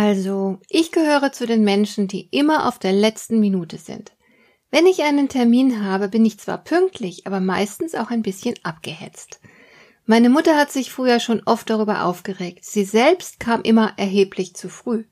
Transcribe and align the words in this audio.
Also, 0.00 0.60
ich 0.68 0.92
gehöre 0.92 1.32
zu 1.32 1.44
den 1.44 1.64
Menschen, 1.64 2.06
die 2.06 2.28
immer 2.30 2.68
auf 2.68 2.78
der 2.78 2.92
letzten 2.92 3.40
Minute 3.40 3.78
sind. 3.78 4.12
Wenn 4.70 4.86
ich 4.86 5.02
einen 5.02 5.28
Termin 5.28 5.84
habe, 5.84 6.06
bin 6.06 6.24
ich 6.24 6.38
zwar 6.38 6.58
pünktlich, 6.58 7.26
aber 7.26 7.40
meistens 7.40 7.96
auch 7.96 8.12
ein 8.12 8.22
bisschen 8.22 8.54
abgehetzt. 8.62 9.40
Meine 10.06 10.30
Mutter 10.30 10.56
hat 10.56 10.70
sich 10.70 10.92
früher 10.92 11.18
schon 11.18 11.42
oft 11.46 11.68
darüber 11.68 12.04
aufgeregt. 12.04 12.64
Sie 12.64 12.84
selbst 12.84 13.40
kam 13.40 13.62
immer 13.62 13.94
erheblich 13.96 14.54
zu 14.54 14.68
früh. 14.68 15.02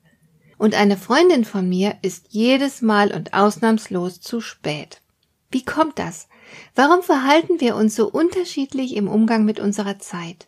Und 0.57 0.73
eine 0.73 0.95
Freundin 0.95 1.43
von 1.43 1.67
mir 1.67 1.97
ist 2.01 2.27
jedes 2.29 2.81
Mal 2.81 3.13
und 3.13 3.33
ausnahmslos 3.33 4.21
zu 4.21 4.39
spät. 4.39 5.01
Wie 5.51 5.65
kommt 5.65 5.99
das? 5.99 6.29
Warum 6.75 7.03
verhalten 7.03 7.59
wir 7.59 7.75
uns 7.75 7.93
so 7.93 8.09
unterschiedlich 8.09 8.95
im 8.95 9.09
Umgang 9.09 9.43
mit 9.43 9.59
unserer 9.59 9.99
Zeit? 9.99 10.47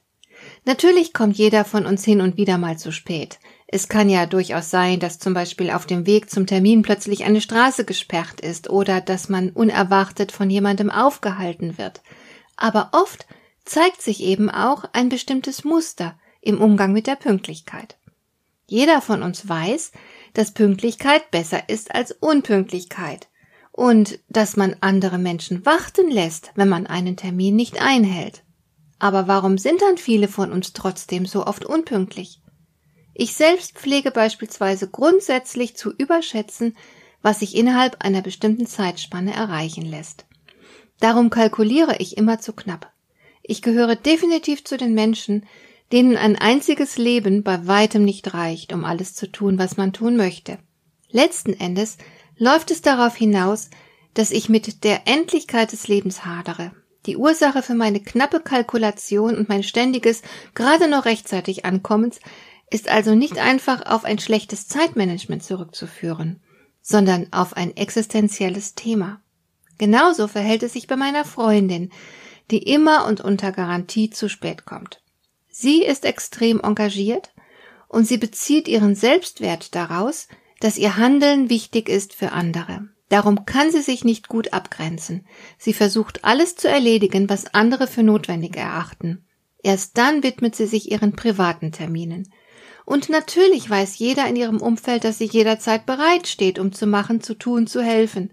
Natürlich 0.63 1.13
kommt 1.13 1.38
jeder 1.38 1.66
von 1.66 1.85
uns 1.85 2.05
hin 2.05 2.21
und 2.21 2.38
wieder 2.38 2.58
mal 2.58 2.77
zu 2.77 2.94
spät. 2.94 3.39
Es 3.72 3.88
kann 3.88 4.09
ja 4.09 4.26
durchaus 4.26 4.72
sein, 4.72 5.00
dass 5.00 5.20
zum 5.20 5.36
Beispiel 5.36 5.70
auf 5.70 5.86
dem 5.86 6.08
Weg 6.08 6.31
zum 6.31 6.48
Termin 6.48 6.81
plötzlich 6.81 7.23
eine 7.23 7.39
Straße 7.39 7.86
gesperrt 7.86 8.42
ist 8.42 8.67
oder 8.67 9.00
dass 9.00 9.30
man 9.30 9.52
unerwartet 9.52 10.31
von 10.31 10.50
jemandem 10.50 10.89
aufgehalten 10.89 11.78
wird. 11.78 12.02
Aber 12.58 12.89
oft 12.94 13.28
zeigt 13.66 14.02
sich 14.02 14.23
eben 14.23 14.50
auch 14.50 14.86
ein 14.94 15.09
bestimmtes 15.09 15.66
Muster 15.66 16.17
im 16.42 16.59
Umgang 16.59 16.94
mit 16.94 17.06
der 17.06 17.16
Pünktlichkeit. 17.16 17.98
Jeder 18.66 19.02
von 19.02 19.22
uns 19.22 19.48
weiß, 19.48 19.92
dass 20.33 20.52
Pünktlichkeit 20.52 21.30
besser 21.30 21.70
ist 21.70 21.94
als 21.94 22.11
Unpünktlichkeit 22.11 23.28
und 23.72 24.17
dass 24.30 24.58
man 24.58 24.78
andere 24.81 25.20
Menschen 25.20 25.64
warten 25.67 26.09
lässt, 26.09 26.54
wenn 26.56 26.70
man 26.70 26.88
einen 26.88 27.17
Termin 27.17 27.56
nicht 27.56 27.80
einhält. 27.80 28.42
Aber 28.98 29.28
warum 29.28 29.59
sind 29.59 29.83
dann 29.83 30.00
viele 30.00 30.28
von 30.28 30.52
uns 30.52 30.73
trotzdem 30.73 31.28
so 31.28 31.45
oft 31.45 31.66
unpünktlich? 31.66 32.42
Ich 33.22 33.34
selbst 33.34 33.78
pflege 33.78 34.12
beispielsweise 34.12 34.88
grundsätzlich 34.88 35.75
zu 35.75 35.92
überschätzen, 35.92 36.78
was 37.22 37.42
sich 37.42 37.53
innerhalb 37.53 38.02
einer 38.02 38.22
bestimmten 38.22 38.66
Zeitspanne 38.66 39.34
erreichen 39.34 39.84
lässt. 39.84 40.23
Darum 41.02 41.30
kalkuliere 41.30 41.98
ich 42.00 42.16
immer 42.16 42.39
zu 42.39 42.53
knapp. 42.53 42.94
Ich 43.44 43.61
gehöre 43.61 43.98
definitiv 43.98 44.64
zu 44.64 44.78
den 44.78 44.94
Menschen, 44.94 45.45
denen 45.92 46.16
ein 46.16 46.38
einziges 46.38 46.98
Leben 46.98 47.44
bei 47.44 47.67
weitem 47.67 48.06
nicht 48.06 48.34
reicht, 48.34 48.72
um 48.72 48.86
alles 48.86 49.16
zu 49.16 49.30
tun, 49.30 49.59
was 49.59 49.76
man 49.76 49.92
tun 49.92 50.16
möchte. 50.16 50.58
Letzten 51.09 51.52
Endes 51.52 51.98
läuft 52.38 52.72
es 52.72 52.81
darauf 52.81 53.17
hinaus, 53.17 53.70
dass 54.14 54.31
ich 54.31 54.48
mit 54.48 54.86
der 54.86 55.09
Endlichkeit 55.09 55.73
des 55.73 55.89
Lebens 55.89 56.23
hadere. 56.23 56.72
Die 57.06 57.17
Ursache 57.17 57.64
für 57.64 57.76
meine 57.76 58.00
knappe 58.00 58.39
Kalkulation 58.39 59.36
und 59.36 59.50
mein 59.50 59.64
ständiges, 59.64 60.22
gerade 60.54 60.88
noch 60.88 61.04
rechtzeitig 61.04 61.66
Ankommens 61.66 62.22
ist 62.72 62.89
also 62.89 63.16
nicht 63.16 63.38
einfach 63.38 63.86
auf 63.86 64.06
ein 64.06 64.20
schlechtes 64.20 64.67
Zeitmanagement 64.67 65.44
zurückzuführen, 65.44 66.42
sondern 66.81 67.28
auf 67.31 67.56
ein 67.56 67.76
existenzielles 67.76 68.76
Thema. 68.76 69.22
Genauso 69.78 70.27
verhält 70.27 70.64
es 70.64 70.73
sich 70.73 70.88
bei 70.88 70.95
meiner 70.95 71.26
Freundin, 71.26 71.92
die 72.52 72.64
immer 72.64 73.05
und 73.05 73.21
unter 73.21 73.52
Garantie 73.52 74.10
zu 74.10 74.30
spät 74.30 74.66
kommt. 74.66 75.02
Sie 75.49 75.83
ist 75.83 76.05
extrem 76.05 76.60
engagiert 76.60 77.33
und 77.88 78.08
sie 78.08 78.17
bezieht 78.17 78.67
ihren 78.67 78.95
Selbstwert 78.95 79.76
daraus, 79.76 80.27
dass 80.60 80.77
ihr 80.77 80.98
Handeln 80.98 81.49
wichtig 81.49 81.89
ist 81.89 82.14
für 82.14 82.32
andere. 82.32 82.89
Darum 83.10 83.45
kann 83.45 83.72
sie 83.72 83.82
sich 83.82 84.04
nicht 84.04 84.27
gut 84.27 84.54
abgrenzen. 84.54 85.26
Sie 85.58 85.73
versucht 85.73 86.23
alles 86.23 86.55
zu 86.55 86.70
erledigen, 86.70 87.27
was 87.27 87.54
andere 87.54 87.88
für 87.88 88.04
notwendig 88.04 88.55
erachten. 88.55 89.26
Erst 89.64 89.98
dann 89.98 90.22
widmet 90.23 90.55
sie 90.55 90.67
sich 90.67 90.92
ihren 90.92 91.14
privaten 91.14 91.72
Terminen. 91.72 92.32
Und 92.86 93.10
natürlich 93.10 93.70
weiß 93.70 93.98
jeder 94.00 94.28
in 94.28 94.36
ihrem 94.36 94.62
Umfeld, 94.62 95.04
dass 95.04 95.17
sie 95.17 95.26
jederzeit 95.26 95.86
bereit 95.86 96.28
steht, 96.28 96.60
um 96.60 96.72
zu 96.72 96.88
machen, 96.88 97.22
zu 97.22 97.36
tun, 97.36 97.67
zu 97.67 97.82
helfen. 97.82 98.32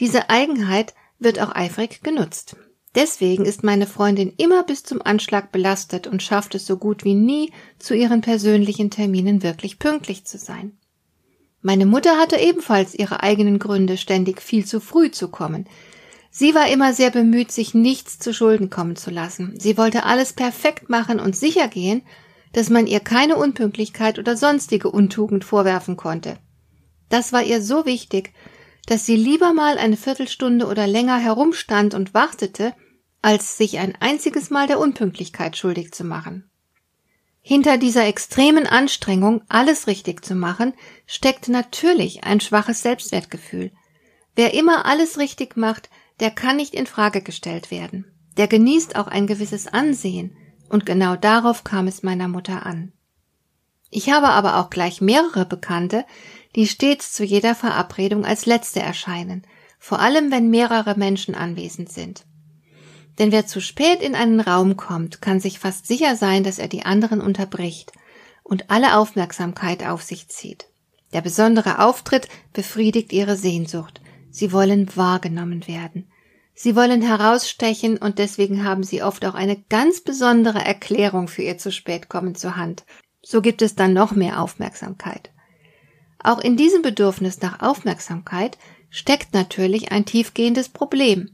Diese 0.00 0.30
Eigenheit 0.30 0.94
wird 1.18 1.40
auch 1.40 1.54
eifrig 1.54 2.02
genutzt. 2.02 2.56
Deswegen 2.94 3.44
ist 3.44 3.64
meine 3.64 3.86
Freundin 3.86 4.32
immer 4.36 4.62
bis 4.62 4.82
zum 4.82 5.02
Anschlag 5.02 5.52
belastet 5.52 6.06
und 6.06 6.22
schafft 6.22 6.54
es 6.54 6.66
so 6.66 6.76
gut 6.76 7.04
wie 7.04 7.14
nie, 7.14 7.52
zu 7.78 7.94
ihren 7.94 8.22
persönlichen 8.22 8.90
Terminen 8.90 9.42
wirklich 9.42 9.78
pünktlich 9.78 10.24
zu 10.24 10.38
sein. 10.38 10.76
Meine 11.60 11.86
Mutter 11.86 12.18
hatte 12.18 12.36
ebenfalls 12.36 12.94
ihre 12.94 13.22
eigenen 13.22 13.58
Gründe, 13.58 13.96
ständig 13.96 14.40
viel 14.40 14.64
zu 14.64 14.80
früh 14.80 15.10
zu 15.10 15.28
kommen. 15.28 15.68
Sie 16.30 16.54
war 16.54 16.68
immer 16.68 16.92
sehr 16.92 17.10
bemüht, 17.10 17.52
sich 17.52 17.74
nichts 17.74 18.18
zu 18.18 18.32
Schulden 18.32 18.70
kommen 18.70 18.96
zu 18.96 19.10
lassen. 19.10 19.58
Sie 19.58 19.76
wollte 19.76 20.04
alles 20.04 20.32
perfekt 20.32 20.88
machen 20.88 21.20
und 21.20 21.36
sicher 21.36 21.68
gehen, 21.68 22.02
dass 22.52 22.70
man 22.70 22.86
ihr 22.86 23.00
keine 23.00 23.36
Unpünktlichkeit 23.36 24.18
oder 24.18 24.36
sonstige 24.36 24.90
Untugend 24.90 25.44
vorwerfen 25.44 25.96
konnte. 25.96 26.38
Das 27.08 27.32
war 27.32 27.42
ihr 27.42 27.62
so 27.62 27.86
wichtig, 27.86 28.32
dass 28.86 29.04
sie 29.04 29.16
lieber 29.16 29.52
mal 29.52 29.78
eine 29.78 29.96
Viertelstunde 29.96 30.66
oder 30.66 30.86
länger 30.86 31.18
herumstand 31.18 31.94
und 31.94 32.14
wartete, 32.14 32.74
als 33.20 33.56
sich 33.56 33.78
ein 33.78 33.94
einziges 34.00 34.50
Mal 34.50 34.66
der 34.66 34.78
Unpünktlichkeit 34.78 35.56
schuldig 35.56 35.92
zu 35.92 36.04
machen. 36.04 36.48
Hinter 37.40 37.78
dieser 37.78 38.06
extremen 38.06 38.66
Anstrengung, 38.66 39.42
alles 39.48 39.86
richtig 39.86 40.24
zu 40.24 40.34
machen, 40.34 40.74
steckt 41.06 41.48
natürlich 41.48 42.24
ein 42.24 42.40
schwaches 42.40 42.82
Selbstwertgefühl. 42.82 43.72
Wer 44.34 44.54
immer 44.54 44.86
alles 44.86 45.18
richtig 45.18 45.56
macht, 45.56 45.90
der 46.20 46.30
kann 46.30 46.56
nicht 46.56 46.74
in 46.74 46.86
Frage 46.86 47.22
gestellt 47.22 47.70
werden. 47.70 48.04
Der 48.36 48.48
genießt 48.48 48.96
auch 48.96 49.06
ein 49.06 49.26
gewisses 49.26 49.66
Ansehen, 49.66 50.36
und 50.68 50.86
genau 50.86 51.16
darauf 51.16 51.64
kam 51.64 51.86
es 51.86 52.02
meiner 52.02 52.28
Mutter 52.28 52.64
an. 52.66 52.92
Ich 53.90 54.10
habe 54.10 54.28
aber 54.28 54.58
auch 54.58 54.70
gleich 54.70 55.00
mehrere 55.00 55.46
Bekannte, 55.46 56.04
die 56.56 56.66
stets 56.66 57.12
zu 57.12 57.24
jeder 57.24 57.54
Verabredung 57.54 58.24
als 58.24 58.46
Letzte 58.46 58.80
erscheinen, 58.80 59.46
vor 59.78 60.00
allem 60.00 60.30
wenn 60.30 60.50
mehrere 60.50 60.96
Menschen 60.96 61.34
anwesend 61.34 61.90
sind. 61.90 62.26
Denn 63.18 63.32
wer 63.32 63.46
zu 63.46 63.60
spät 63.60 64.00
in 64.00 64.14
einen 64.14 64.40
Raum 64.40 64.76
kommt, 64.76 65.20
kann 65.20 65.40
sich 65.40 65.58
fast 65.58 65.86
sicher 65.86 66.16
sein, 66.16 66.44
dass 66.44 66.58
er 66.58 66.68
die 66.68 66.84
anderen 66.84 67.20
unterbricht 67.20 67.92
und 68.42 68.70
alle 68.70 68.96
Aufmerksamkeit 68.96 69.84
auf 69.84 70.02
sich 70.02 70.28
zieht. 70.28 70.68
Der 71.12 71.20
besondere 71.20 71.80
Auftritt 71.80 72.28
befriedigt 72.52 73.12
ihre 73.12 73.36
Sehnsucht. 73.36 74.00
Sie 74.30 74.52
wollen 74.52 74.94
wahrgenommen 74.96 75.66
werden. 75.66 76.10
Sie 76.60 76.74
wollen 76.74 77.02
herausstechen 77.02 77.98
und 77.98 78.18
deswegen 78.18 78.64
haben 78.64 78.82
sie 78.82 79.04
oft 79.04 79.24
auch 79.24 79.34
eine 79.34 79.62
ganz 79.68 80.00
besondere 80.00 80.58
Erklärung 80.58 81.28
für 81.28 81.42
ihr 81.42 81.56
zu 81.56 81.70
spät 81.70 82.08
kommen 82.08 82.34
zur 82.34 82.56
Hand. 82.56 82.84
So 83.22 83.42
gibt 83.42 83.62
es 83.62 83.76
dann 83.76 83.92
noch 83.92 84.10
mehr 84.10 84.42
Aufmerksamkeit. 84.42 85.30
Auch 86.18 86.40
in 86.40 86.56
diesem 86.56 86.82
Bedürfnis 86.82 87.40
nach 87.40 87.62
Aufmerksamkeit 87.62 88.58
steckt 88.90 89.34
natürlich 89.34 89.92
ein 89.92 90.04
tiefgehendes 90.04 90.68
Problem. 90.68 91.30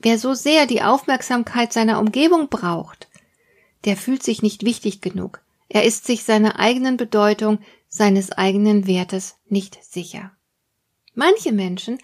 Wer 0.00 0.18
so 0.18 0.34
sehr 0.34 0.66
die 0.66 0.82
Aufmerksamkeit 0.82 1.72
seiner 1.72 1.98
Umgebung 1.98 2.50
braucht, 2.50 3.08
der 3.86 3.96
fühlt 3.96 4.22
sich 4.22 4.42
nicht 4.42 4.66
wichtig 4.66 5.00
genug. 5.00 5.40
Er 5.70 5.84
ist 5.84 6.04
sich 6.04 6.24
seiner 6.24 6.58
eigenen 6.58 6.98
Bedeutung, 6.98 7.60
seines 7.88 8.32
eigenen 8.32 8.86
Wertes 8.86 9.36
nicht 9.48 9.82
sicher. 9.82 10.32
Manche 11.14 11.52
Menschen 11.52 11.98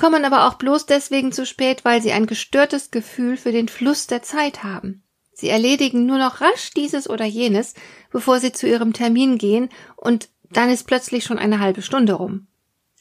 kommen 0.00 0.24
aber 0.24 0.48
auch 0.48 0.54
bloß 0.54 0.86
deswegen 0.86 1.30
zu 1.30 1.44
spät, 1.44 1.84
weil 1.84 2.00
sie 2.00 2.12
ein 2.12 2.24
gestörtes 2.24 2.90
Gefühl 2.90 3.36
für 3.36 3.52
den 3.52 3.68
Fluss 3.68 4.06
der 4.06 4.22
Zeit 4.22 4.64
haben. 4.64 5.02
Sie 5.34 5.50
erledigen 5.50 6.06
nur 6.06 6.16
noch 6.16 6.40
rasch 6.40 6.70
dieses 6.74 7.10
oder 7.10 7.26
jenes, 7.26 7.74
bevor 8.10 8.40
sie 8.40 8.50
zu 8.50 8.66
ihrem 8.66 8.94
Termin 8.94 9.36
gehen, 9.36 9.68
und 9.96 10.30
dann 10.50 10.70
ist 10.70 10.86
plötzlich 10.86 11.24
schon 11.24 11.38
eine 11.38 11.60
halbe 11.60 11.82
Stunde 11.82 12.14
rum. 12.14 12.46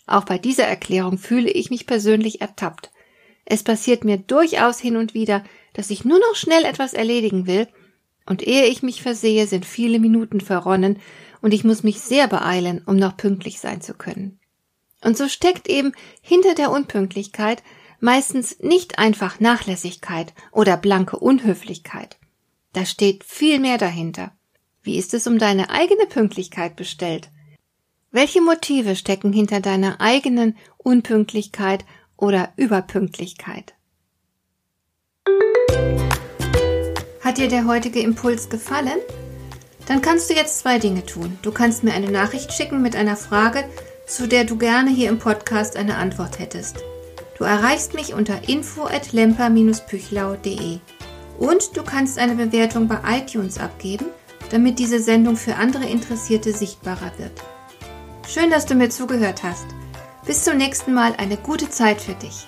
Auch 0.08 0.26
bei 0.26 0.38
dieser 0.38 0.66
Erklärung 0.66 1.18
fühle 1.18 1.50
ich 1.50 1.70
mich 1.70 1.88
persönlich 1.88 2.42
ertappt. 2.42 2.92
Es 3.46 3.64
passiert 3.64 4.04
mir 4.04 4.18
durchaus 4.18 4.78
hin 4.78 4.98
und 4.98 5.14
wieder, 5.14 5.46
dass 5.72 5.92
ich 5.92 6.04
nur 6.04 6.20
noch 6.20 6.36
schnell 6.36 6.66
etwas 6.66 6.94
erledigen 6.94 7.48
will, 7.48 7.70
und 8.26 8.46
ehe 8.46 8.66
ich 8.66 8.84
mich 8.84 9.02
versehe, 9.02 9.48
sind 9.48 9.66
viele 9.66 10.00
Minuten 10.00 10.42
verronnen, 10.42 11.00
und 11.42 11.54
ich 11.54 11.64
muss 11.64 11.82
mich 11.82 12.02
sehr 12.02 12.28
beeilen, 12.28 12.82
um 12.86 12.98
noch 12.98 13.16
pünktlich 13.16 13.62
sein 13.62 13.80
zu 13.80 13.94
können. 13.94 14.39
Und 15.02 15.18
so 15.18 15.28
steckt 15.28 15.68
eben 15.68 15.94
hinter 16.22 16.56
der 16.56 16.72
Unpünktlichkeit 16.72 17.64
meistens 18.00 18.60
nicht 18.60 19.00
einfach 19.00 19.40
Nachlässigkeit 19.40 20.34
oder 20.52 20.78
blanke 20.78 21.18
Unhöflichkeit. 21.18 22.18
Da 22.74 22.86
steht 22.86 23.24
viel 23.24 23.60
mehr 23.60 23.78
dahinter. 23.78 24.32
Wie 24.82 24.98
ist 24.98 25.14
es 25.14 25.28
um 25.28 25.40
deine 25.40 25.70
eigene 25.70 26.06
Pünktlichkeit 26.06 26.76
bestellt? 26.76 27.30
Welche 28.12 28.42
Motive 28.42 28.96
stecken 28.96 29.34
hinter 29.34 29.60
deiner 29.60 30.02
eigenen 30.02 30.58
Unpünktlichkeit 30.78 31.86
oder 32.18 32.54
Überpünktlichkeit? 32.56 33.76
Hat 37.22 37.38
dir 37.38 37.48
der 37.48 37.66
heutige 37.68 38.00
Impuls 38.00 38.50
gefallen? 38.50 38.98
Dann 39.88 40.02
kannst 40.02 40.30
du 40.30 40.34
jetzt 40.34 40.60
zwei 40.60 40.80
Dinge 40.80 41.06
tun. 41.06 41.38
Du 41.42 41.52
kannst 41.52 41.84
mir 41.84 41.94
eine 41.94 42.10
Nachricht 42.12 42.54
schicken 42.54 42.82
mit 42.82 42.96
einer 42.96 43.16
Frage, 43.16 43.66
zu 44.10 44.28
der 44.28 44.44
du 44.44 44.58
gerne 44.58 44.90
hier 44.90 45.08
im 45.08 45.20
Podcast 45.20 45.78
eine 45.78 45.98
Antwort 45.98 46.40
hättest. 46.40 46.78
Du 47.38 47.44
erreichst 47.44 47.94
mich 47.94 48.14
unter 48.14 48.50
info 48.50 48.86
at 48.86 49.14
lemper-püchlau.de 49.14 50.80
und 51.38 51.78
du 51.78 51.84
kannst 51.84 52.18
eine 52.18 52.36
Bewertung 52.36 52.88
bei 52.88 52.98
iTunes 53.08 53.60
abgeben, 53.60 54.08
damit 54.50 54.80
diese 54.80 55.00
Sendung 55.00 55.38
für 55.38 55.56
andere 55.56 55.86
Interessierte 55.86 56.54
sichtbarer 56.54 57.12
wird. 57.18 57.32
Schön, 58.28 58.50
dass 58.50 58.66
du 58.66 58.76
mir 58.76 58.90
zugehört 58.90 59.44
hast. 59.44 59.68
Bis 60.26 60.44
zum 60.44 60.58
nächsten 60.58 60.94
Mal 60.94 61.14
eine 61.18 61.38
gute 61.38 61.70
Zeit 61.70 62.02
für 62.02 62.16
dich. 62.16 62.48